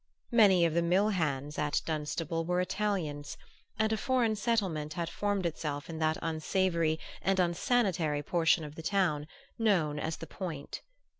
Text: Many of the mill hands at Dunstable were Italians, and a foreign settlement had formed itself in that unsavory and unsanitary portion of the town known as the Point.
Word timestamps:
Many 0.31 0.65
of 0.65 0.73
the 0.73 0.81
mill 0.81 1.09
hands 1.09 1.59
at 1.59 1.83
Dunstable 1.85 2.43
were 2.43 2.59
Italians, 2.59 3.37
and 3.77 3.93
a 3.93 3.97
foreign 3.97 4.35
settlement 4.35 4.93
had 4.93 5.11
formed 5.11 5.45
itself 5.45 5.91
in 5.91 5.99
that 5.99 6.17
unsavory 6.23 6.99
and 7.21 7.39
unsanitary 7.39 8.23
portion 8.23 8.63
of 8.63 8.73
the 8.73 8.81
town 8.81 9.27
known 9.59 9.99
as 9.99 10.17
the 10.17 10.25
Point. 10.25 10.81